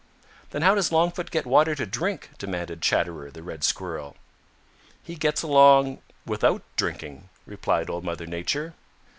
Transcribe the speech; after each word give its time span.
"Then 0.49 0.63
how 0.63 0.73
does 0.73 0.91
Longfoot 0.91 1.29
get 1.29 1.45
water 1.45 1.75
to 1.75 1.85
drink?" 1.85 2.31
demanded 2.39 2.81
Chatterer 2.81 3.29
the 3.29 3.43
Red 3.43 3.63
Squirrel. 3.63 4.15
"He 5.03 5.13
gets 5.13 5.43
along 5.43 5.99
without 6.25 6.63
drinking," 6.75 7.29
replied 7.45 7.87
Old 7.87 8.03
Mother 8.03 8.25
Nature. 8.25 8.73